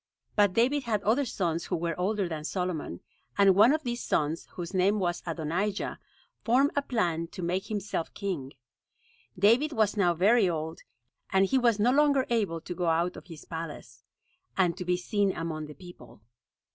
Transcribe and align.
But 0.35 0.53
David 0.53 0.85
had 0.85 1.03
other 1.03 1.25
sons 1.25 1.65
who 1.65 1.75
were 1.75 1.93
older 1.95 2.27
than 2.27 2.43
Solomon; 2.43 3.01
and 3.37 3.53
one 3.53 3.71
of 3.71 3.83
these 3.83 4.03
sons, 4.03 4.47
whose 4.53 4.73
name 4.73 4.97
was 4.97 5.21
Adonijah, 5.27 5.99
formed 6.43 6.71
a 6.75 6.81
plan 6.81 7.27
to 7.27 7.43
make 7.43 7.67
himself 7.67 8.11
king. 8.15 8.53
David 9.37 9.73
was 9.73 9.95
now 9.95 10.15
very 10.15 10.49
old; 10.49 10.79
and 11.31 11.45
he 11.45 11.59
was 11.59 11.77
no 11.77 11.91
longer 11.91 12.25
able 12.31 12.59
to 12.61 12.73
go 12.73 12.87
out 12.87 13.15
of 13.15 13.27
his 13.27 13.45
palace, 13.45 14.03
and 14.57 14.75
to 14.75 14.85
be 14.85 14.97
seen 14.97 15.37
among 15.37 15.67
the 15.67 15.75
people. 15.75 16.23